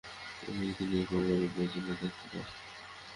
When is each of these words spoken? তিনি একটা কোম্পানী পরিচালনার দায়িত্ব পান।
তিনি 0.41 0.95
একটা 0.95 1.11
কোম্পানী 1.11 1.47
পরিচালনার 1.53 1.97
দায়িত্ব 2.01 2.23
পান। 2.31 2.45